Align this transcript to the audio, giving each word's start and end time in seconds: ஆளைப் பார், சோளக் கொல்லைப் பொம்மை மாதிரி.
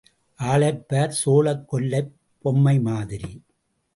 ஆளைப் 0.39 0.87
பார், 0.87 1.11
சோளக் 1.11 1.65
கொல்லைப் 1.67 2.11
பொம்மை 2.39 2.79
மாதிரி. 2.79 3.43